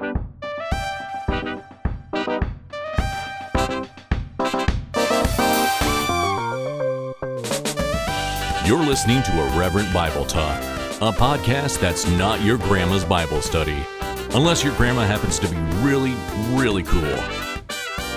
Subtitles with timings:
[0.00, 0.08] You're
[8.78, 10.58] listening to Irreverent Bible Talk,
[11.02, 13.84] a podcast that's not your grandma's Bible study,
[14.32, 16.14] unless your grandma happens to be really,
[16.58, 17.18] really cool.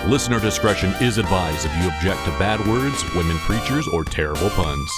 [0.06, 4.90] Listener discretion is advised if you object to bad words, women preachers, or terrible puns.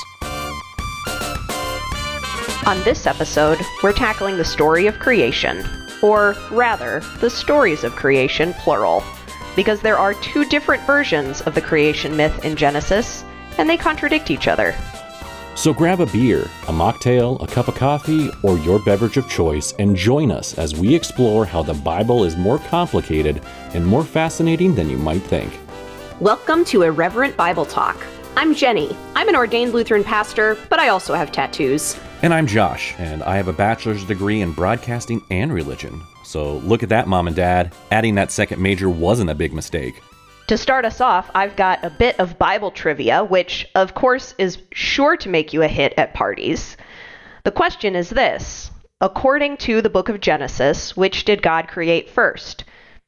[2.64, 5.64] On this episode, we're tackling the story of creation,
[6.06, 9.02] or rather, the stories of creation, plural,
[9.56, 13.24] because there are two different versions of the creation myth in Genesis,
[13.58, 14.72] and they contradict each other.
[15.56, 19.72] So grab a beer, a mocktail, a cup of coffee, or your beverage of choice
[19.80, 23.42] and join us as we explore how the Bible is more complicated
[23.74, 25.58] and more fascinating than you might think.
[26.20, 27.96] Welcome to Irreverent Bible Talk.
[28.38, 28.94] I'm Jennie.
[29.14, 31.98] I'm an ordained Lutheran pastor, but I also have tattoos.
[32.20, 36.02] And I'm Josh, and I have a bachelor's degree in broadcasting and religion.
[36.22, 37.74] So look at that, mom and dad.
[37.90, 40.02] Adding that second major wasn't a big mistake.
[40.48, 44.58] To start us off, I've got a bit of Bible trivia, which, of course, is
[44.70, 46.76] sure to make you a hit at parties.
[47.44, 52.64] The question is this According to the book of Genesis, which did God create first?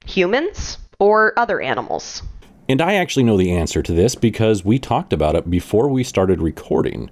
[0.06, 2.22] Humans or other animals?
[2.68, 6.04] And I actually know the answer to this because we talked about it before we
[6.04, 7.10] started recording.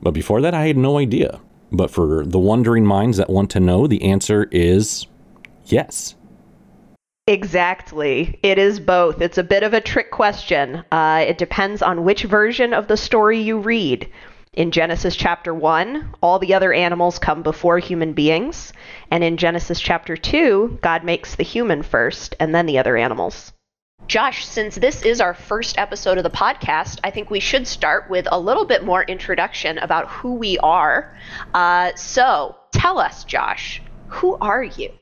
[0.00, 1.40] But before that, I had no idea.
[1.70, 5.06] But for the wondering minds that want to know, the answer is
[5.66, 6.14] yes.
[7.26, 8.38] Exactly.
[8.42, 9.20] It is both.
[9.20, 10.84] It's a bit of a trick question.
[10.92, 14.08] Uh, it depends on which version of the story you read.
[14.54, 18.72] In Genesis chapter 1, all the other animals come before human beings.
[19.10, 23.52] And in Genesis chapter 2, God makes the human first and then the other animals.
[24.06, 28.08] Josh, since this is our first episode of the podcast, I think we should start
[28.08, 31.14] with a little bit more introduction about who we are.
[31.54, 34.92] Uh, so tell us, Josh, who are you?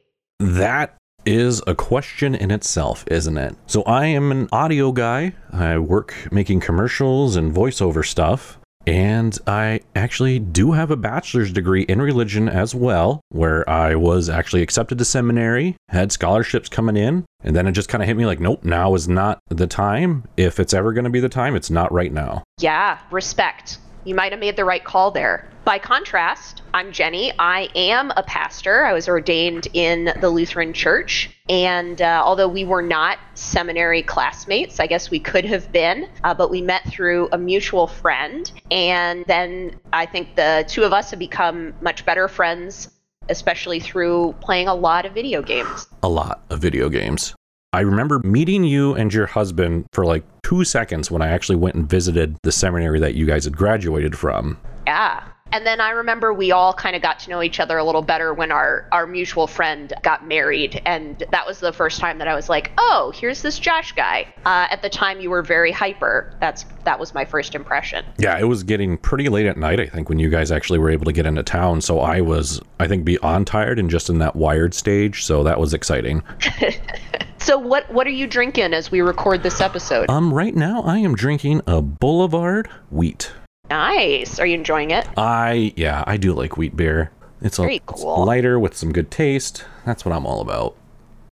[0.41, 3.55] That is a question in itself, isn't it?
[3.67, 5.35] So I am an audio guy.
[5.53, 8.59] I work making commercials and voiceover stuff.
[8.87, 14.29] And I actually do have a bachelor's degree in religion as well, where I was
[14.29, 18.17] actually accepted to seminary, had scholarships coming in, and then it just kind of hit
[18.17, 20.25] me like, nope, now is not the time.
[20.37, 22.43] If it's ever going to be the time, it's not right now.
[22.61, 23.79] Yeah, respect.
[24.05, 25.49] You might have made the right call there.
[25.65, 27.33] By contrast, I'm Jennie.
[27.39, 28.85] I am a pastor.
[28.85, 31.31] I was ordained in the Lutheran Church.
[31.49, 36.35] And uh, although we were not seminary classmates, I guess we could have been, uh,
[36.35, 38.53] but we met through a mutual friend.
[38.71, 42.91] And then I think the two of us have become much better friends,
[43.31, 45.87] especially through playing a lot of video games.
[46.03, 47.35] A lot of video games.
[47.73, 51.75] I remember meeting you and your husband for like two seconds when I actually went
[51.75, 54.59] and visited the seminary that you guys had graduated from.
[54.87, 55.25] Yeah.
[55.55, 58.03] And then I remember we all kind of got to know each other a little
[58.03, 60.83] better when our, our mutual friend got married.
[60.85, 64.35] And that was the first time that I was like, oh, here's this Josh guy.
[64.45, 66.35] Uh, at the time, you were very hyper.
[66.41, 68.05] That's That was my first impression.
[68.19, 70.91] Yeah, it was getting pretty late at night, I think, when you guys actually were
[70.91, 71.81] able to get into town.
[71.83, 75.25] So I was, I think, beyond tired and just in that wired stage.
[75.25, 76.25] So that was exciting.
[77.39, 80.09] So what what are you drinking as we record this episode?
[80.09, 83.33] Um, right now I am drinking a Boulevard Wheat.
[83.71, 84.39] Nice.
[84.39, 85.07] Are you enjoying it?
[85.17, 87.11] I yeah, I do like wheat beer.
[87.41, 89.65] It's, Very a, it's lighter with some good taste.
[89.85, 90.77] That's what I'm all about.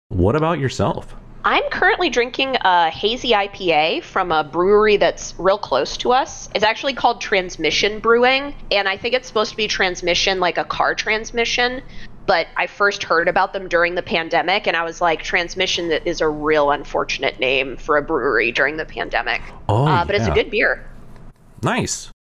[0.09, 1.15] What about yourself?
[1.45, 6.49] I'm currently drinking a hazy IPA from a brewery that's real close to us.
[6.53, 10.65] It's actually called Transmission Brewing, and I think it's supposed to be transmission like a
[10.65, 11.81] car transmission.
[12.25, 16.21] But I first heard about them during the pandemic, and I was like, Transmission is
[16.21, 19.41] a real unfortunate name for a brewery during the pandemic.
[19.69, 20.85] Oh, uh, but it's a good beer.
[21.63, 22.11] Nice.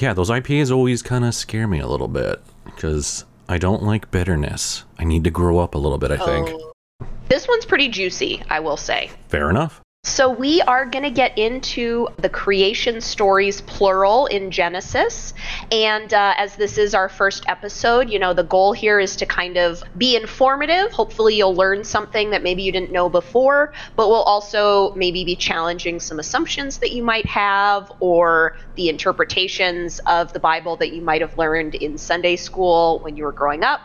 [0.00, 4.12] Yeah, those IPAs always kind of scare me a little bit because I don't like
[4.12, 4.84] bitterness.
[4.96, 6.50] I need to grow up a little bit, I think.
[6.52, 6.72] Oh.
[7.28, 9.10] This one's pretty juicy, I will say.
[9.28, 9.80] Fair enough.
[10.04, 15.34] So, we are going to get into the creation stories, plural, in Genesis.
[15.72, 19.26] And uh, as this is our first episode, you know, the goal here is to
[19.26, 20.92] kind of be informative.
[20.92, 25.36] Hopefully, you'll learn something that maybe you didn't know before, but we'll also maybe be
[25.36, 31.02] challenging some assumptions that you might have or the interpretations of the Bible that you
[31.02, 33.80] might have learned in Sunday school when you were growing up.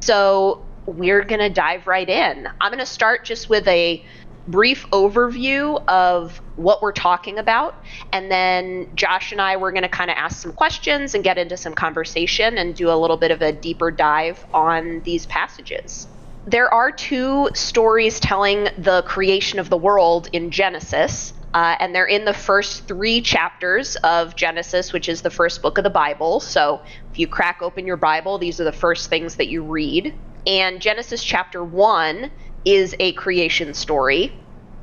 [0.00, 2.48] So, we're going to dive right in.
[2.60, 4.04] I'm going to start just with a
[4.46, 7.74] brief overview of what we're talking about.
[8.12, 11.38] And then Josh and I, we're going to kind of ask some questions and get
[11.38, 16.06] into some conversation and do a little bit of a deeper dive on these passages.
[16.46, 21.32] There are two stories telling the creation of the world in Genesis.
[21.54, 25.78] Uh, and they're in the first three chapters of Genesis, which is the first book
[25.78, 26.38] of the Bible.
[26.38, 30.14] So if you crack open your Bible, these are the first things that you read.
[30.46, 32.30] And Genesis chapter 1
[32.66, 34.32] is a creation story.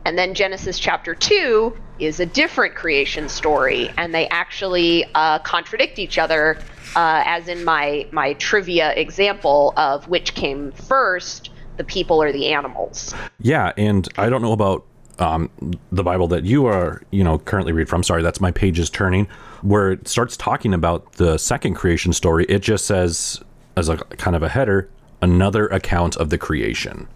[0.05, 3.91] And then Genesis chapter 2 is a different creation story.
[3.97, 6.57] And they actually uh, contradict each other,
[6.95, 12.47] uh, as in my, my trivia example of which came first the people or the
[12.53, 13.13] animals.
[13.39, 13.73] Yeah.
[13.77, 14.85] And I don't know about
[15.19, 15.49] um,
[15.91, 18.03] the Bible that you are, you know, currently read from.
[18.03, 19.27] Sorry, that's my pages turning,
[19.61, 22.45] where it starts talking about the second creation story.
[22.49, 23.41] It just says,
[23.75, 24.89] as a kind of a header,
[25.21, 27.07] another account of the creation,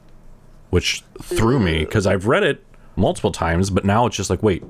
[0.69, 2.63] which threw me because I've read it
[2.95, 4.63] multiple times, but now it's just like, wait,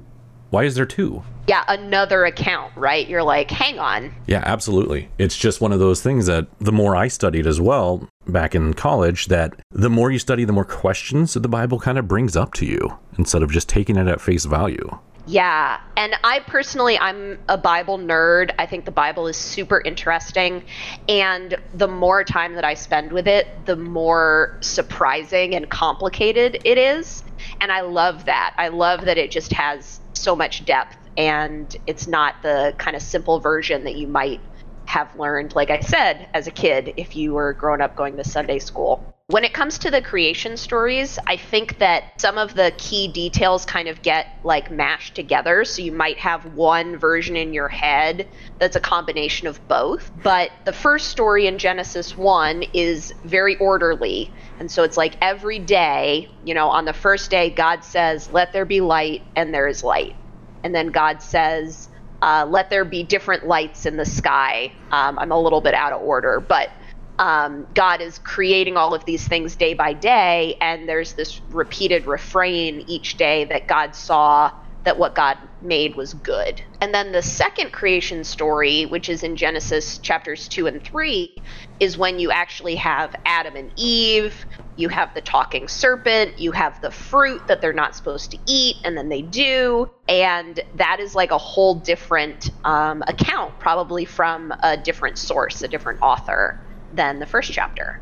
[0.50, 1.24] why is there two?
[1.48, 3.08] Yeah, another account, right?
[3.08, 4.14] You're like, hang on.
[4.28, 5.10] Yeah, absolutely.
[5.18, 8.74] It's just one of those things that the more I studied as well back in
[8.74, 12.36] college, that the more you study, the more questions that the Bible kind of brings
[12.36, 14.98] up to you instead of just taking it at face value.
[15.28, 15.82] Yeah.
[15.98, 18.52] And I personally, I'm a Bible nerd.
[18.58, 20.64] I think the Bible is super interesting.
[21.10, 26.78] And the more time that I spend with it, the more surprising and complicated it
[26.78, 27.24] is.
[27.60, 28.54] And I love that.
[28.58, 33.02] I love that it just has so much depth and it's not the kind of
[33.02, 34.40] simple version that you might
[34.86, 38.24] have learned, like I said, as a kid if you were growing up going to
[38.24, 39.17] Sunday school.
[39.30, 43.66] When it comes to the creation stories, I think that some of the key details
[43.66, 45.66] kind of get like mashed together.
[45.66, 50.10] So you might have one version in your head that's a combination of both.
[50.24, 54.32] But the first story in Genesis 1 is very orderly.
[54.62, 58.54] And so it's like every day, you know, on the first day, God says, Let
[58.54, 60.16] there be light, and there is light.
[60.64, 61.90] And then God says,
[62.22, 64.72] uh, Let there be different lights in the sky.
[64.92, 66.70] Um, I'm a little bit out of order, but
[67.20, 72.06] um, God is creating all of these things day by day, and there's this repeated
[72.06, 74.52] refrain each day that God saw
[74.88, 76.62] that what God made was good.
[76.80, 81.42] And then the second creation story, which is in Genesis chapters 2 and 3,
[81.82, 84.46] is when you actually have Adam and Eve,
[84.78, 88.78] you have the talking serpent, you have the fruit that they're not supposed to eat,
[88.86, 89.90] and then they do.
[90.08, 95.68] And that is like a whole different um, account, probably from a different source, a
[95.68, 96.62] different author
[96.94, 98.02] than the first chapter.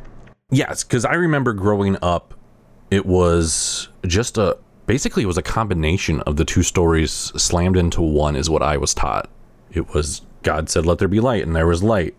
[0.52, 2.34] Yes, because I remember growing up,
[2.92, 8.02] it was just a basically it was a combination of the two stories slammed into
[8.02, 9.30] one, is what I was taught.
[9.72, 12.16] It was God said, Let there be light, and there was light.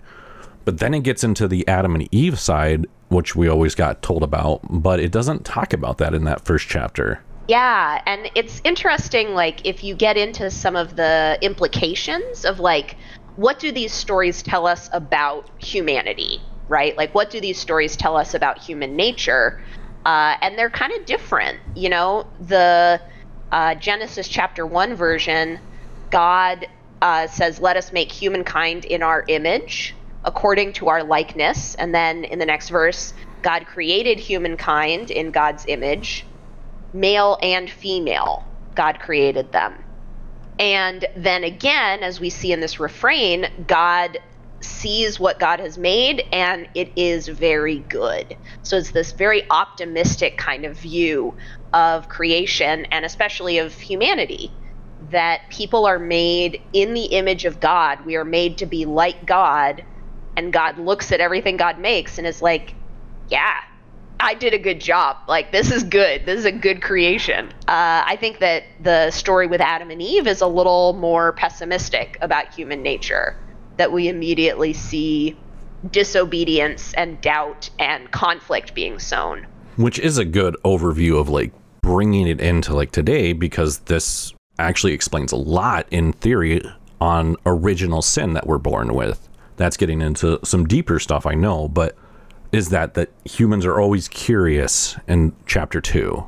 [0.66, 4.24] But then it gets into the Adam and Eve side, which we always got told
[4.24, 7.22] about, but it doesn't talk about that in that first chapter.
[7.46, 12.96] Yeah, and it's interesting, like, if you get into some of the implications of, like,
[13.36, 16.40] what do these stories tell us about humanity?
[16.68, 16.96] Right?
[16.96, 19.60] Like, what do these stories tell us about human nature?
[20.04, 21.58] Uh, and they're kind of different.
[21.74, 23.00] You know, the
[23.52, 25.58] uh, Genesis chapter 1 version,
[26.10, 26.66] God
[27.02, 31.74] uh, says, Let us make humankind in our image, according to our likeness.
[31.76, 36.24] And then in the next verse, God created humankind in God's image,
[36.92, 38.44] male and female.
[38.74, 39.74] God created them.
[40.58, 44.18] And then again, as we see in this refrain, God
[44.60, 48.36] sees what God has made and it is very good.
[48.62, 51.34] So it's this very optimistic kind of view
[51.72, 54.50] of creation and especially of humanity
[55.10, 58.04] that people are made in the image of God.
[58.06, 59.84] We are made to be like God
[60.36, 62.74] and God looks at everything God makes and is like,
[63.28, 63.54] yeah,
[64.18, 65.16] I did a good job.
[65.28, 66.24] Like, this is good.
[66.24, 67.48] This is a good creation.
[67.68, 72.16] Uh, I think that the story with Adam and Eve is a little more pessimistic
[72.22, 73.36] about human nature
[73.76, 75.36] that we immediately see
[75.90, 79.46] disobedience and doubt and conflict being sown.
[79.76, 81.52] Which is a good overview of like
[81.82, 86.62] bringing it into like today because this actually explains a lot in theory
[87.00, 89.28] on original sin that we're born with.
[89.56, 91.96] That's getting into some deeper stuff I know, but
[92.52, 96.24] is that that humans are always curious in chapter 2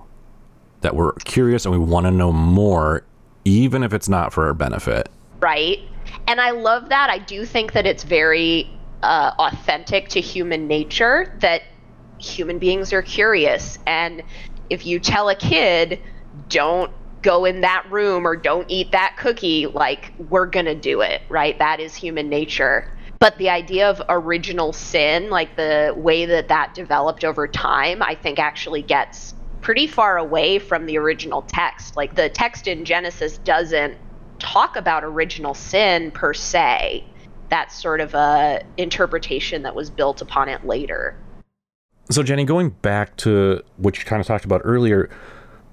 [0.81, 3.05] that we're curious and we want to know more
[3.45, 5.09] even if it's not for our benefit.
[5.41, 5.81] Right
[6.27, 7.11] and I love that.
[7.11, 8.71] I do think that it's very
[9.03, 11.63] uh, authentic to human nature that
[12.19, 13.79] human beings are curious.
[13.87, 14.23] And
[14.71, 16.01] if you tell a kid,
[16.49, 16.91] don't
[17.23, 21.23] go in that room or don't eat that cookie, like, we're going to do it,
[21.29, 21.59] right?
[21.59, 22.93] That is human nature.
[23.19, 28.15] But the idea of original sin, like the way that that developed over time, I
[28.15, 31.97] think actually gets pretty far away from the original text.
[31.97, 33.97] Like the text in Genesis doesn't
[34.39, 37.05] talk about original sin per se.
[37.49, 41.17] That's sort of a interpretation that was built upon it later.
[42.11, 45.11] So Jennie, going back to what you kind of talked about earlier,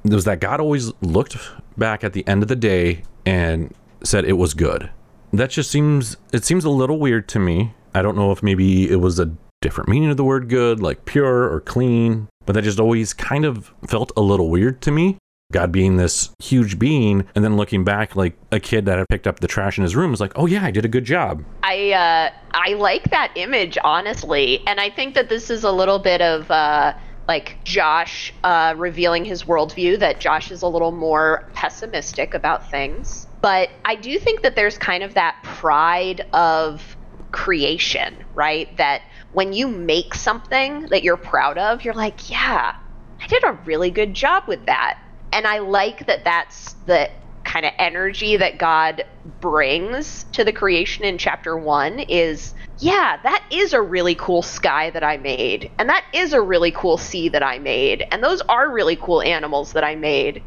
[0.03, 1.38] was that God always looked
[1.77, 4.89] back at the end of the day and said it was good.
[5.34, 7.74] That just seems it seems a little weird to me.
[7.93, 9.31] I don't know if maybe it was a
[9.62, 12.27] different meaning of the word good, like pure or clean.
[12.45, 15.17] but that just always kind of felt a little weird to me.
[15.52, 19.28] God being this huge being, and then looking back, like a kid that had picked
[19.28, 21.44] up the trash in his room was like, "Oh yeah, I did a good job."
[21.64, 26.00] I uh, I like that image honestly, and I think that this is a little
[26.00, 26.94] bit of uh,
[27.28, 30.00] like Josh uh, revealing his worldview.
[30.00, 34.78] That Josh is a little more pessimistic about things, but I do think that there's
[34.78, 36.98] kind of that pride of
[37.32, 38.75] creation, right?
[38.78, 42.75] That when you make something that you're proud of, you're like, yeah,
[43.22, 45.00] I did a really good job with that.
[45.36, 47.10] And I like that that's the
[47.44, 49.04] kind of energy that God
[49.42, 54.89] brings to the creation in chapter one is yeah, that is a really cool sky
[54.89, 55.72] that I made.
[55.77, 58.06] And that is a really cool sea that I made.
[58.12, 60.42] And those are really cool animals that I made.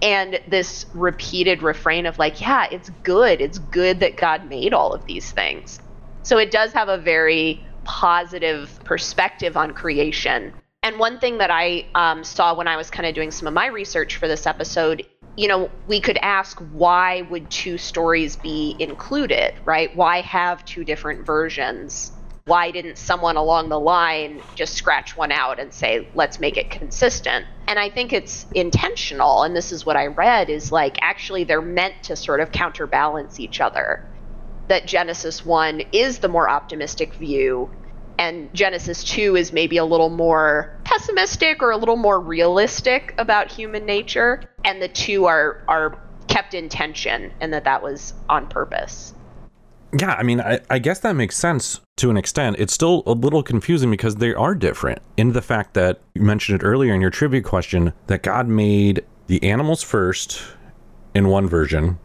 [0.00, 3.40] And this repeated refrain of, like, yeah, it's good.
[3.40, 5.78] It's good that God made all of these things.
[6.22, 10.52] So it does have a very positive perspective on creation.
[10.84, 13.54] And one thing that I um, saw when I was kind of doing some of
[13.54, 18.76] my research for this episode, you know, we could ask why would two stories be
[18.78, 19.96] included, right?
[19.96, 22.12] Why have two different versions?
[22.44, 26.70] Why didn't someone along the line just scratch one out and say, let's make it
[26.70, 27.46] consistent?
[27.66, 29.42] And I think it's intentional.
[29.42, 33.40] And this is what I read is like, actually, they're meant to sort of counterbalance
[33.40, 34.06] each other
[34.68, 37.70] that Genesis 1 is the more optimistic view
[38.18, 43.50] and Genesis 2 is maybe a little more pessimistic or a little more realistic about
[43.50, 48.46] human nature and the two are are kept in tension and that that was on
[48.48, 49.14] purpose.
[49.96, 52.56] Yeah, I mean, I, I guess that makes sense to an extent.
[52.58, 56.60] It's still a little confusing because they are different in the fact that you mentioned
[56.60, 60.42] it earlier in your trivia question that God made the animals first
[61.14, 61.98] in one version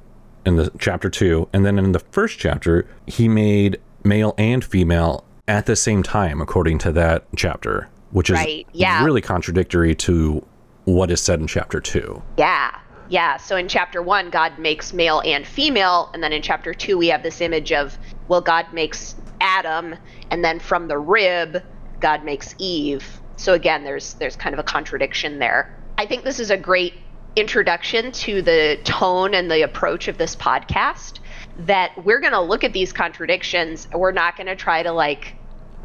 [0.45, 5.25] in the chapter two, and then in the first chapter, he made male and female
[5.49, 8.67] at the same time, according to that chapter, which is right.
[8.71, 9.03] yeah.
[9.03, 10.45] really contradictory to
[10.85, 12.21] what is said in chapter two.
[12.37, 12.77] Yeah.
[13.09, 13.37] Yeah.
[13.37, 16.11] So in chapter one, God makes male and female.
[16.13, 19.95] And then in chapter two, we have this image of, well, God makes Adam,
[20.29, 21.63] and then from the rib,
[21.99, 23.03] God makes Eve.
[23.35, 25.75] So again, there's there's kind of a contradiction there.
[25.97, 26.93] I think this is a great
[27.35, 31.19] introduction to the tone and the approach of this podcast
[31.57, 35.35] that we're going to look at these contradictions we're not going to try to like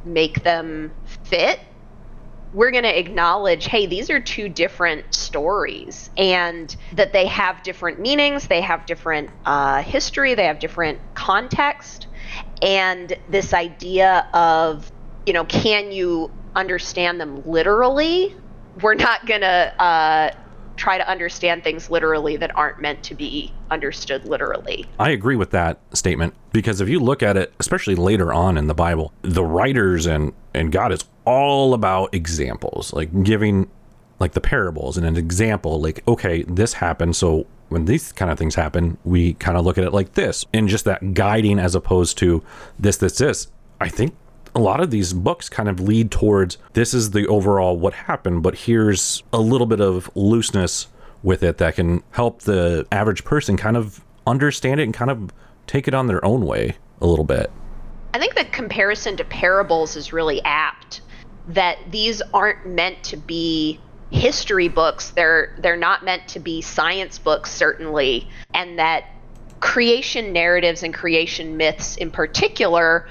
[0.04, 0.92] make them
[1.24, 1.60] fit
[2.52, 7.98] we're going to acknowledge hey these are two different stories and that they have different
[7.98, 12.06] meanings they have different uh, history they have different context
[12.62, 14.90] and this idea of
[15.26, 18.34] you know can you understand them literally?
[18.80, 20.30] We're not going to uh,
[20.76, 24.86] try to understand things literally that aren't meant to be understood literally.
[24.98, 28.66] I agree with that statement because if you look at it, especially later on in
[28.66, 33.70] the Bible, the writers and and God is all about examples, like giving
[34.20, 38.38] like the parables and an example like okay, this happened, so when these kind of
[38.38, 41.74] things happen, we kind of look at it like this and just that guiding as
[41.74, 42.42] opposed to
[42.78, 43.48] this this this.
[43.80, 44.14] I think
[44.54, 48.42] a lot of these books kind of lead towards this is the overall what happened,
[48.42, 50.86] but here's a little bit of looseness
[51.22, 55.32] with it that can help the average person kind of understand it and kind of
[55.66, 57.50] take it on their own way a little bit.
[58.12, 61.00] I think the comparison to parables is really apt
[61.48, 63.80] that these aren't meant to be
[64.10, 69.06] history books they're they're not meant to be science books certainly and that
[69.58, 73.08] creation narratives and creation myths in particular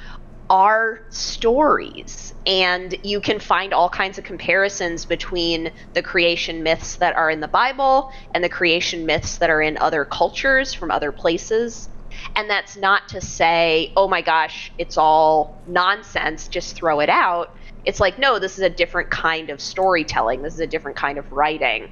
[0.54, 2.32] are stories.
[2.46, 7.40] And you can find all kinds of comparisons between the creation myths that are in
[7.40, 11.90] the Bible and the creation myths that are in other cultures from other places.
[12.36, 17.50] And that's not to say, oh my gosh, it's all nonsense, just throw it out.
[17.84, 21.18] It's like, no, this is a different kind of storytelling, this is a different kind
[21.18, 21.90] of writing.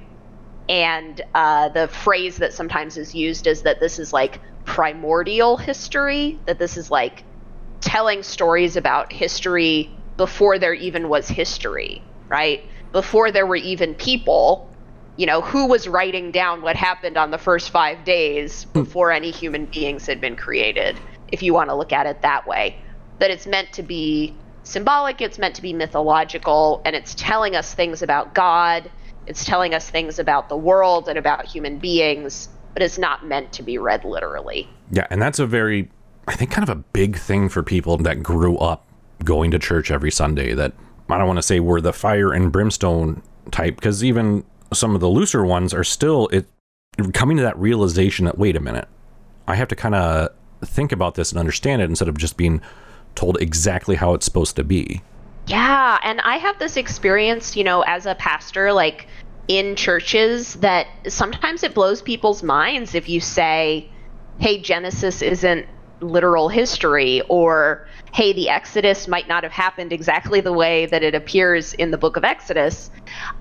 [0.68, 6.38] And uh, the phrase that sometimes is used is that this is like primordial history,
[6.46, 7.24] that this is like
[7.82, 12.64] telling stories about history before there even was history, right?
[12.92, 14.70] Before there were even people,
[15.16, 18.82] you know, who was writing down what happened on the first five days hmm.
[18.82, 20.96] before any human beings had been created,
[21.30, 22.76] if you want to look at it that way.
[23.18, 27.74] That it's meant to be symbolic, it's meant to be mythological, and it's telling us
[27.74, 28.90] things about God,
[29.26, 33.52] it's telling us things about the world and about human beings, but it's not meant
[33.52, 34.68] to be read literally.
[34.90, 35.90] Yeah, and that's a very
[36.28, 38.86] I think, kind of a big thing for people that grew up
[39.24, 40.54] going to church every Sunday.
[40.54, 40.72] That
[41.08, 45.00] I don't want to say we're the fire and brimstone type, because even some of
[45.00, 46.46] the looser ones are still it
[47.12, 48.88] coming to that realization that wait a minute,
[49.48, 50.30] I have to kind of
[50.64, 52.60] think about this and understand it instead of just being
[53.14, 55.02] told exactly how it's supposed to be.
[55.48, 59.06] Yeah, and I have this experience, you know, as a pastor, like
[59.48, 63.90] in churches, that sometimes it blows people's minds if you say,
[64.38, 65.66] hey, Genesis isn't
[66.02, 71.14] literal history, or hey, the Exodus might not have happened exactly the way that it
[71.14, 72.90] appears in the book of Exodus,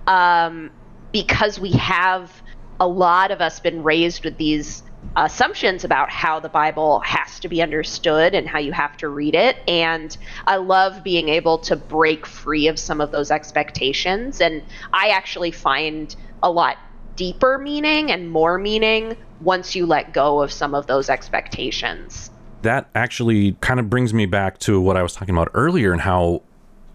[0.08, 0.72] um,
[1.12, 2.41] because we have
[2.80, 4.84] a lot of us been raised with these
[5.15, 9.36] assumptions about how the Bible has to be understood and how you have to read
[9.36, 9.58] it.
[9.68, 10.15] And
[10.48, 14.41] I love being able to break free of some of those expectations.
[14.41, 14.63] And
[14.94, 16.77] I actually find a lot
[17.15, 22.30] deeper meaning and more meaning once you let go of some of those expectations.
[22.62, 26.01] That actually kind of brings me back to what I was talking about earlier and
[26.01, 26.44] how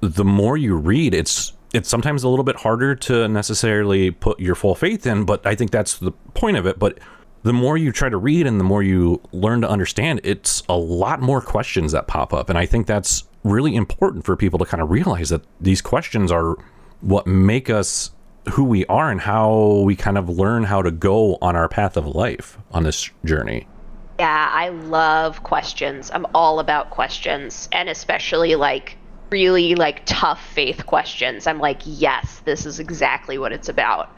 [0.00, 4.54] the more you read, it's it's sometimes a little bit harder to necessarily put your
[4.54, 6.78] full faith in, but I think that's the point of it.
[6.78, 6.98] But
[7.42, 10.76] the more you try to read and the more you learn to understand, it's a
[10.76, 12.48] lot more questions that pop up.
[12.48, 16.32] And I think that's really important for people to kind of realize that these questions
[16.32, 16.56] are
[17.00, 18.10] what make us
[18.52, 21.96] who we are and how we kind of learn how to go on our path
[21.96, 23.66] of life on this journey.
[24.18, 26.10] Yeah, I love questions.
[26.10, 28.96] I'm all about questions, and especially like
[29.30, 31.46] really like tough faith questions.
[31.46, 34.10] I'm like, yes, this is exactly what it's about.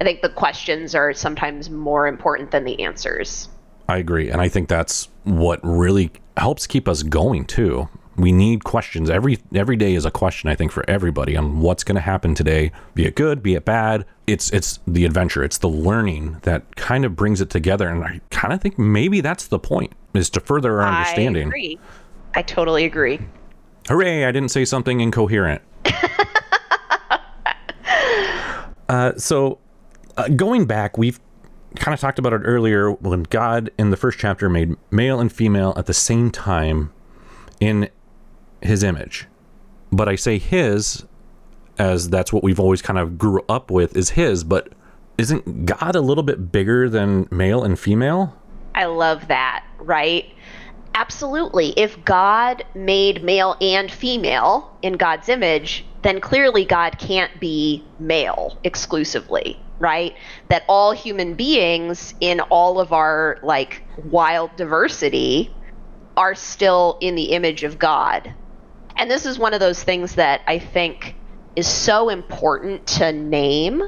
[0.00, 3.48] I think the questions are sometimes more important than the answers.
[3.88, 4.30] I agree.
[4.30, 7.88] And I think that's what really helps keep us going too.
[8.16, 9.08] We need questions.
[9.08, 12.70] Every every day is a question, I think, for everybody on what's gonna happen today,
[12.94, 14.04] be it good, be it bad.
[14.26, 17.88] It's it's the adventure, it's the learning that kind of brings it together.
[17.88, 21.46] And I kind of think maybe that's the point, is to further our understanding.
[21.46, 21.78] I agree.
[22.34, 23.20] I totally agree.
[23.88, 25.62] Hooray, I didn't say something incoherent.
[28.88, 29.58] uh, so
[30.16, 31.18] uh, going back, we've
[31.76, 35.32] kind of talked about it earlier when God in the first chapter made male and
[35.32, 36.92] female at the same time
[37.60, 37.88] in
[38.62, 39.26] his image.
[39.90, 41.04] But I say his
[41.78, 44.68] as that's what we've always kind of grew up with is his, but
[45.18, 48.36] isn't God a little bit bigger than male and female?
[48.74, 50.26] I love that, right?
[50.94, 51.70] Absolutely.
[51.76, 58.58] If God made male and female in God's image, then clearly God can't be male
[58.64, 60.14] exclusively, right?
[60.48, 65.54] That all human beings in all of our like wild diversity
[66.16, 68.34] are still in the image of God.
[68.96, 71.14] And this is one of those things that I think
[71.56, 73.82] is so important to name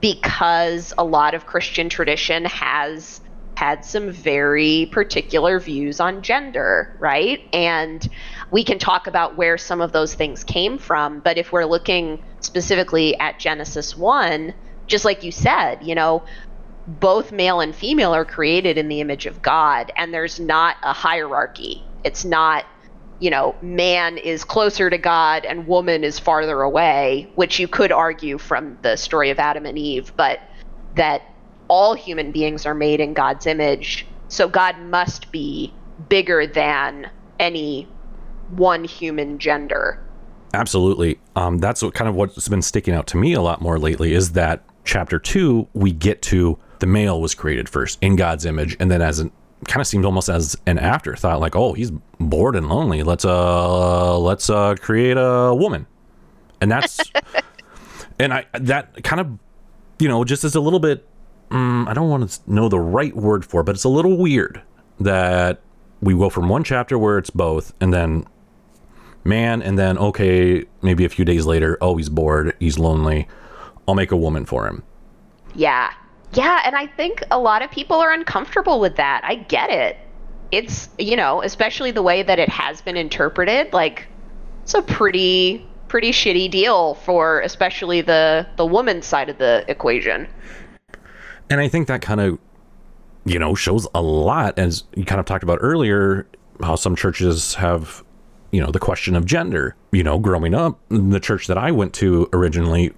[0.00, 3.20] because a lot of Christian tradition has
[3.54, 7.40] had some very particular views on gender, right?
[7.52, 8.06] And
[8.50, 12.22] we can talk about where some of those things came from, but if we're looking
[12.40, 14.54] specifically at Genesis 1,
[14.86, 16.24] just like you said, you know,
[16.86, 20.92] both male and female are created in the image of God, and there's not a
[20.92, 21.84] hierarchy.
[22.02, 22.64] It's not,
[23.22, 27.92] you know, man is closer to God and woman is farther away, which you could
[27.92, 30.40] argue from the story of Adam and Eve, but
[30.96, 31.22] that
[31.68, 34.08] all human beings are made in God's image.
[34.26, 35.72] So God must be
[36.08, 37.08] bigger than
[37.38, 37.86] any
[38.56, 40.02] one human gender.
[40.52, 41.20] Absolutely.
[41.36, 44.14] Um, that's what kind of what's been sticking out to me a lot more lately
[44.14, 48.76] is that chapter two, we get to the male was created first in God's image,
[48.80, 49.30] and then as an
[49.66, 53.02] kind of seemed almost as an afterthought, like, oh, he's bored and lonely.
[53.02, 55.86] Let's uh let's uh create a woman.
[56.60, 57.00] And that's
[58.18, 59.38] and I that kind of
[59.98, 61.06] you know, just as a little bit
[61.50, 64.16] um, I don't want to know the right word for it, but it's a little
[64.16, 64.62] weird
[65.00, 65.60] that
[66.00, 68.26] we go from one chapter where it's both and then
[69.24, 73.28] man and then okay, maybe a few days later, oh, he's bored, he's lonely
[73.86, 74.82] I'll make a woman for him.
[75.54, 75.92] Yeah.
[76.34, 79.22] Yeah, and I think a lot of people are uncomfortable with that.
[79.24, 79.98] I get it.
[80.50, 84.06] It's, you know, especially the way that it has been interpreted, like
[84.62, 90.26] it's a pretty pretty shitty deal for especially the the woman side of the equation.
[91.50, 92.38] And I think that kind of
[93.24, 96.26] you know shows a lot as you kind of talked about earlier
[96.62, 98.02] how some churches have
[98.50, 101.94] you know the question of gender you know growing up the church that i went
[101.94, 102.92] to originally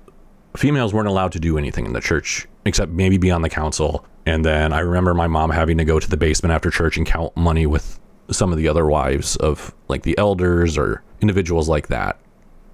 [0.56, 4.06] females weren't allowed to do anything in the church except maybe be on the council.
[4.26, 7.06] And then I remember my mom having to go to the basement after church and
[7.06, 11.88] count money with some of the other wives of like the elders or individuals like
[11.88, 12.18] that.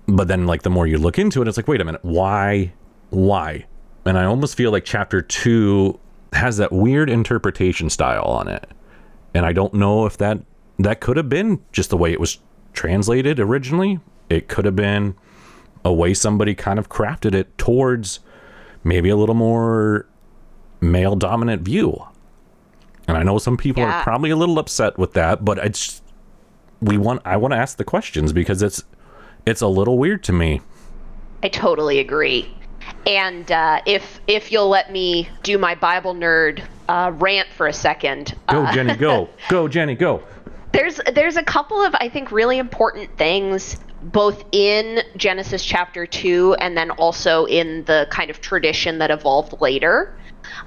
[0.07, 2.73] But then, like, the more you look into it, it's like, wait a minute, why?
[3.11, 3.67] Why?
[4.05, 5.99] And I almost feel like chapter two
[6.33, 8.69] has that weird interpretation style on it.
[9.35, 10.39] And I don't know if that
[10.79, 12.39] that could have been just the way it was
[12.73, 14.01] translated originally.
[14.29, 15.15] It could have been
[15.85, 18.21] a way somebody kind of crafted it towards
[18.85, 20.07] maybe a little more
[20.81, 22.05] male dominant view.
[23.09, 24.01] And I know some people yeah.
[24.01, 26.01] are probably a little upset with that, but it's
[26.81, 28.85] we want I want to ask the questions because it's
[29.47, 30.61] it's a little weird to me.
[31.43, 32.55] I totally agree.
[33.07, 37.73] And uh, if if you'll let me do my Bible nerd uh, rant for a
[37.73, 39.29] second, Go, uh, Jennie, go.
[39.49, 40.23] Go, Jennie, go.
[40.73, 46.55] there's there's a couple of I think really important things both in Genesis chapter two
[46.61, 50.15] and then also in the kind of tradition that evolved later.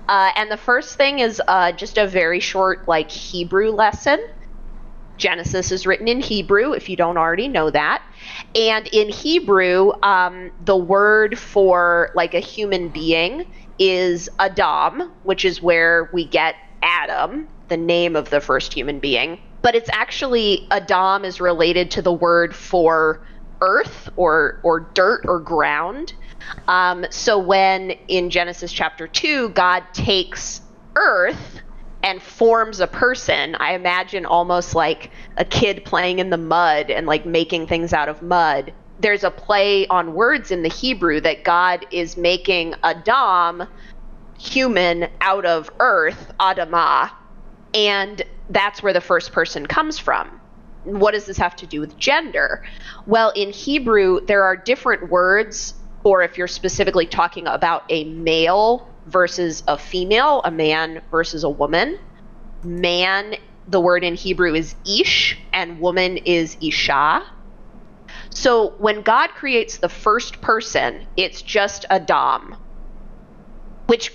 [0.07, 4.19] Uh, and the first thing is uh, just a very short like Hebrew lesson.
[5.17, 8.03] Genesis is written in Hebrew, if you don't already know that.
[8.55, 13.45] And in Hebrew, um, the word for like a human being
[13.79, 19.39] is Adam, which is where we get Adam, the name of the first human being.
[19.63, 23.25] But it's actually Adam is related to the word for
[23.61, 26.13] earth or or dirt or ground.
[26.67, 30.61] Um, so when in Genesis chapter two, God takes
[30.95, 31.61] earth
[32.03, 33.55] and forms a person.
[33.55, 38.09] I imagine almost like a kid playing in the mud and like making things out
[38.09, 38.73] of mud.
[38.99, 43.63] There's a play on words in the Hebrew that God is making Adam
[44.37, 47.11] human out of earth, Adamah,
[47.73, 50.39] and that's where the first person comes from.
[50.83, 52.63] What does this have to do with gender?
[53.07, 58.89] Well, in Hebrew, there are different words, or if you're specifically talking about a male
[59.07, 61.97] versus a female, a man versus a woman.
[62.63, 63.35] Man,
[63.67, 67.23] the word in Hebrew is ish, and woman is isha.
[68.29, 72.55] So when God creates the first person, it's just a Adam,
[73.87, 74.11] which,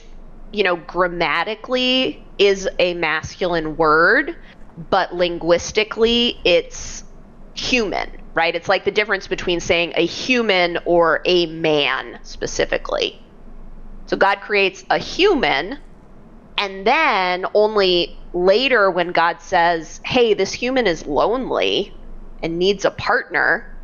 [0.53, 4.37] you know, grammatically is a masculine word,
[4.91, 7.05] but linguistically it's
[7.55, 8.55] human, right?
[8.55, 13.21] It's like the difference between saying a human or a man specifically.
[14.07, 15.79] So God creates a human,
[16.57, 21.95] and then only later, when God says, hey, this human is lonely
[22.43, 23.75] and needs a partner,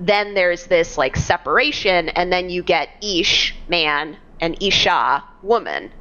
[0.00, 5.92] then there's this like separation, and then you get Ish, man, and Isha, woman.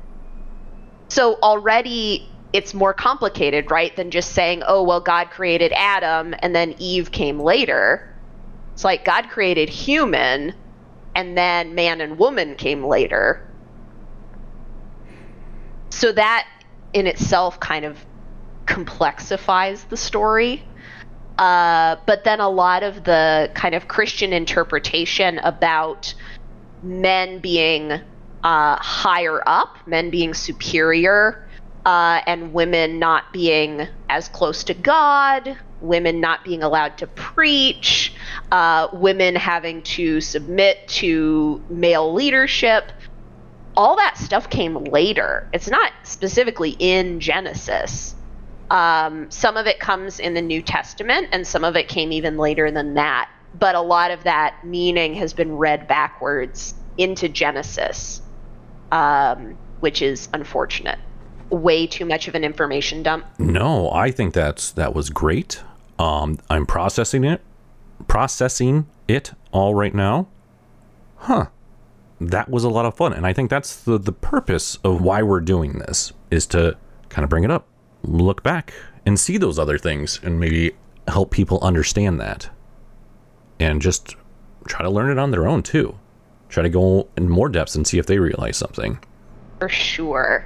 [1.13, 6.55] So already it's more complicated, right, than just saying, oh, well, God created Adam and
[6.55, 8.11] then Eve came later.
[8.73, 10.55] It's like God created human
[11.13, 13.47] and then man and woman came later.
[15.91, 16.47] So that
[16.93, 18.03] in itself kind of
[18.65, 20.63] complexifies the story.
[21.37, 26.15] Uh, but then a lot of the kind of Christian interpretation about
[26.81, 28.01] men being
[28.43, 31.45] uh, higher up, men being superior,
[31.85, 38.15] uh, and women not being as close to God, women not being allowed to preach,
[38.51, 42.91] uh, women having to submit to male leadership.
[43.75, 45.47] All that stuff came later.
[45.51, 48.15] It's not specifically in Genesis.
[48.69, 52.37] Um, some of it comes in the New Testament, and some of it came even
[52.37, 53.29] later than that.
[53.53, 58.21] But a lot of that meaning has been read backwards into Genesis,
[58.93, 60.99] um, which is unfortunate.
[61.49, 63.25] Way too much of an information dump.
[63.37, 65.61] No, I think that's that was great.
[65.99, 67.41] Um, I'm processing it,
[68.07, 70.27] processing it all right now.
[71.17, 71.47] Huh.
[72.21, 75.21] That was a lot of fun, and I think that's the the purpose of why
[75.23, 76.77] we're doing this is to
[77.09, 77.67] kind of bring it up,
[78.03, 78.73] look back,
[79.05, 80.71] and see those other things, and maybe
[81.07, 82.49] help people understand that,
[83.59, 84.15] and just
[84.67, 85.97] try to learn it on their own too.
[86.53, 88.99] Try to go in more depths and see if they realize something.
[89.57, 90.45] For sure.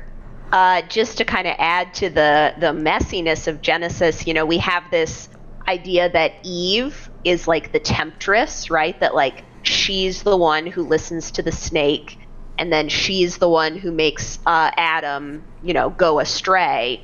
[0.53, 4.57] Uh, just to kind of add to the the messiness of Genesis, you know, we
[4.59, 5.27] have this
[5.67, 8.97] idea that Eve is like the temptress, right?
[9.01, 12.17] That like she's the one who listens to the snake,
[12.57, 17.03] and then she's the one who makes uh, Adam, you know, go astray.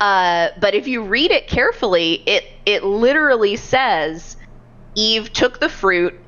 [0.00, 4.36] Uh, but if you read it carefully, it it literally says
[4.96, 6.18] Eve took the fruit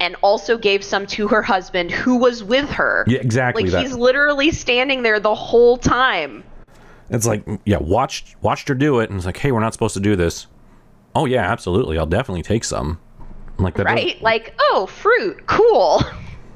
[0.00, 3.04] and also gave some to her husband who was with her.
[3.06, 3.82] Yeah, exactly Like that.
[3.82, 6.42] he's literally standing there the whole time.
[7.10, 9.94] It's like, yeah, watched watched her do it, and it's like, hey, we're not supposed
[9.94, 10.46] to do this.
[11.14, 12.98] Oh yeah, absolutely, I'll definitely take some.
[13.58, 13.86] I'm like that.
[13.86, 14.22] does- right?
[14.22, 16.02] Like, oh, fruit, cool.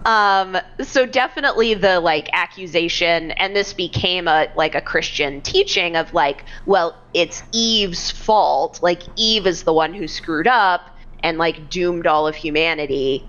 [0.06, 6.12] Um, so definitely the like accusation, and this became a like a Christian teaching of
[6.12, 8.80] like, well, it's Eve's fault.
[8.82, 10.90] Like Eve is the one who screwed up
[11.22, 13.26] and like doomed all of humanity.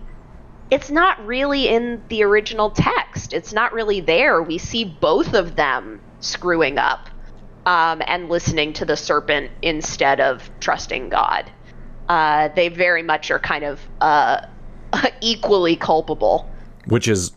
[0.72, 3.34] It's not really in the original text.
[3.34, 4.42] It's not really there.
[4.42, 7.10] We see both of them screwing up
[7.66, 11.52] um, and listening to the serpent instead of trusting God.
[12.10, 14.46] Uh, they very much are kind of uh,
[15.22, 16.50] equally culpable.
[16.88, 17.32] which is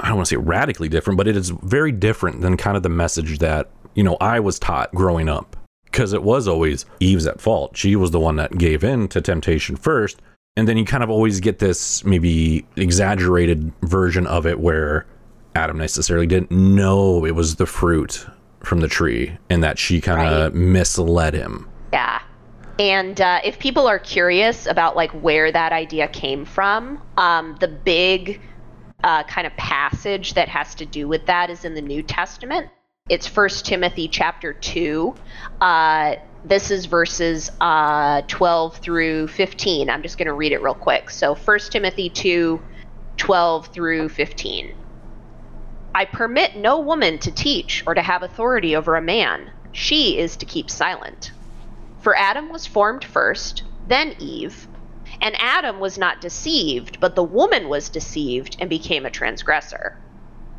[0.00, 2.84] I don't want to say radically different, but it is very different than kind of
[2.84, 5.56] the message that you know I was taught growing up.
[5.84, 7.76] Because it was always Eve's at fault.
[7.76, 10.20] She was the one that gave in to temptation first,
[10.58, 15.06] And then you kind of always get this maybe exaggerated version of it where
[15.54, 18.26] Adam necessarily didn't know it was the fruit
[18.64, 20.54] from the tree and that she kind of Right.
[20.60, 21.68] misled him.
[21.92, 22.20] Yeah.
[22.80, 27.68] And uh, if people are curious about like where that idea came from, um, the
[27.68, 28.40] big
[29.04, 32.66] uh, kind of passage that has to do with that is in the New Testament.
[33.08, 35.14] It's First Timothy chapter two.
[35.60, 39.90] Uh, this is verses uh, 12 through 15.
[39.90, 41.10] I'm just going to read it real quick.
[41.10, 42.60] So First Timothy 2,
[43.16, 44.74] 12 through 15.
[45.94, 49.50] I permit no woman to teach or to have authority over a man.
[49.72, 51.32] She is to keep silent.
[52.00, 54.68] For Adam was formed first, then Eve.
[55.20, 59.98] And Adam was not deceived, but the woman was deceived and became a transgressor.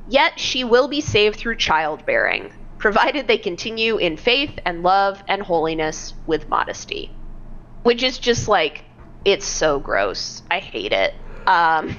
[0.09, 5.41] Yet she will be saved through childbearing, provided they continue in faith and love and
[5.43, 7.13] holiness with modesty.
[7.83, 8.83] Which is just like,
[9.23, 10.41] it's so gross.
[10.49, 11.13] I hate it.
[11.45, 11.95] Um,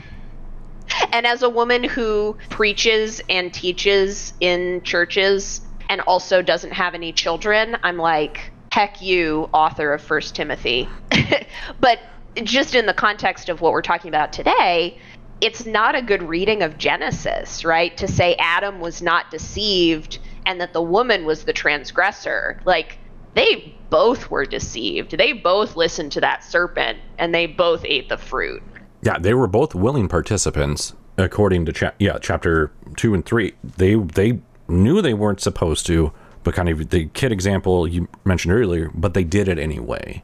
[1.13, 7.13] and as a woman who preaches and teaches in churches and also doesn't have any
[7.13, 10.89] children, I'm like, heck you, author of First Timothy.
[11.81, 11.99] but
[12.43, 14.99] just in the context of what we're talking about today,
[15.41, 17.97] it's not a good reading of Genesis, right?
[17.97, 22.61] To say Adam was not deceived and that the woman was the transgressor.
[22.65, 22.99] Like,
[23.35, 25.17] they both were deceived.
[25.17, 28.63] They both listened to that serpent and they both ate the fruit.
[29.03, 33.53] Yeah, they were both willing participants according to cha- yeah, chapter 2 and 3.
[33.63, 38.53] They they knew they weren't supposed to, but kind of the kid example you mentioned
[38.55, 40.23] earlier, but they did it anyway.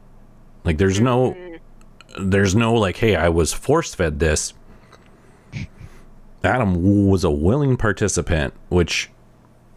[0.63, 2.29] Like there's no mm-hmm.
[2.29, 4.53] there's no like hey, I was force-fed this.
[6.43, 9.09] Adam was a willing participant, which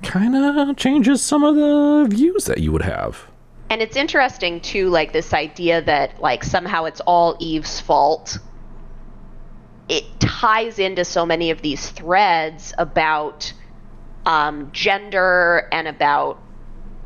[0.02, 3.26] kind of changes some of the views that you would have.
[3.68, 8.38] And it's interesting too, like this idea that like somehow it's all Eve's fault.
[9.88, 13.52] It ties into so many of these threads about
[14.26, 16.38] um, gender and about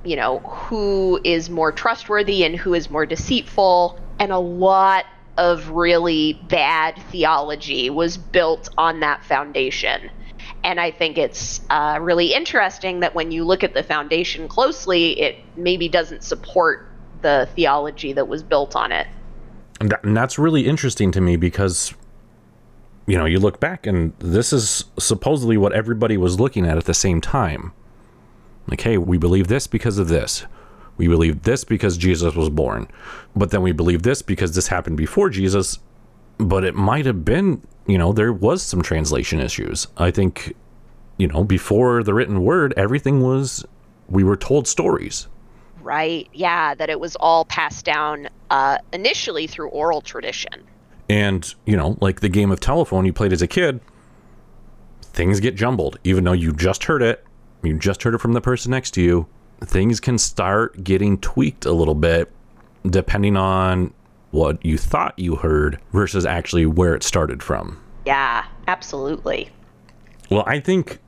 [0.05, 5.05] you know who is more trustworthy and who is more deceitful, and a lot
[5.37, 10.11] of really bad theology was built on that foundation.
[10.65, 15.21] And I think it's uh, really interesting that when you look at the foundation closely,
[15.21, 16.89] it maybe doesn't support
[17.21, 19.07] the theology that was built on it.
[19.79, 21.93] And, that, and that's really interesting to me because,
[23.07, 26.87] you know, you look back and this is supposedly what everybody was looking at at
[26.87, 27.73] the same time.
[28.67, 30.47] Like, hey, we believe this because of this.
[30.97, 32.89] We believe this because Jesus was born.
[33.37, 35.79] But then we believe this because this happened before Jesus.
[36.39, 39.87] But it might have been, you know, there was some translation issues.
[39.97, 40.55] I think,
[41.17, 43.65] you know, before the written word, everything was,
[44.09, 45.29] we were told stories.
[45.83, 46.29] Right?
[46.33, 50.65] Yeah, that it was all passed down uh, initially through oral tradition.
[51.09, 53.81] And, you know, like the game of telephone you played as a kid,
[55.03, 55.99] things get jumbled.
[56.05, 57.25] Even though you just heard it,
[57.63, 59.27] you just heard it from the person next to you,
[59.61, 62.31] things can start getting tweaked a little bit
[62.89, 63.93] depending on
[64.35, 67.81] what you thought you heard versus actually where it started from.
[68.05, 69.51] Yeah, absolutely.
[70.31, 70.99] Well, I think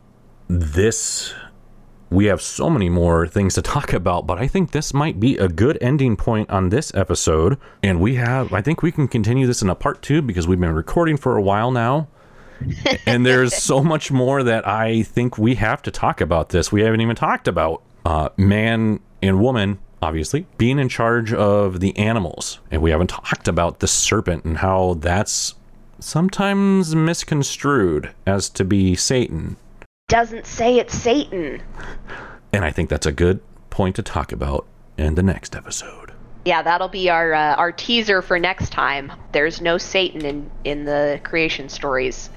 [0.49, 1.35] this
[2.09, 5.37] we have so many more things to talk about, but I think this might be
[5.37, 7.59] a good ending point on this episode.
[7.83, 10.61] And we have, I think we can continue this in a part two because we've
[10.61, 12.09] been recording for a while now.
[13.07, 16.71] and there's so much more that I think we have to talk about this.
[16.71, 21.97] We haven't even talked about uh, man and woman, obviously, being in charge of the
[21.97, 22.59] animals.
[22.71, 25.55] And we haven't talked about the serpent and how that's
[25.99, 29.57] sometimes misconstrued as to be Satan.
[30.09, 31.63] Doesn't say it's Satan.
[32.53, 36.13] And I think that's a good point to talk about in the next episode.
[36.45, 39.11] Yeah, that'll be our uh, our teaser for next time.
[39.33, 42.31] There's no Satan in in the creation stories.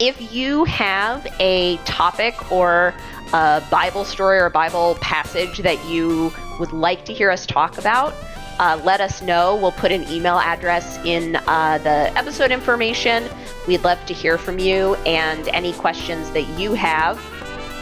[0.00, 2.94] If you have a topic or
[3.32, 7.78] a Bible story or a Bible passage that you would like to hear us talk
[7.78, 8.14] about,
[8.60, 9.56] uh, let us know.
[9.56, 13.28] We'll put an email address in uh, the episode information.
[13.66, 17.18] We'd love to hear from you and any questions that you have.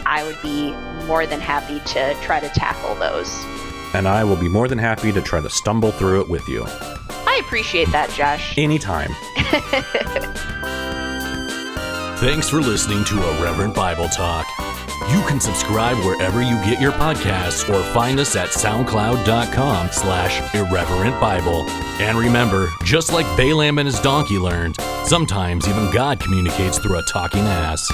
[0.07, 0.72] I would be
[1.07, 3.44] more than happy to try to tackle those.
[3.94, 6.64] And I will be more than happy to try to stumble through it with you.
[6.66, 8.57] I appreciate that, Josh.
[8.57, 9.14] Anytime.
[12.27, 14.49] Thanks for listening to Irreverent Bible Talk.
[15.09, 21.21] You can subscribe wherever you get your podcasts or find us at soundcloud.com slash irreverent
[21.21, 21.71] Bible.
[22.01, 27.03] And remember, just like Balaam and his donkey learned, sometimes even God communicates through a
[27.05, 27.89] talking ass.